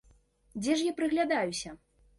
[0.61, 1.81] Дзе ж я прыглядаюся?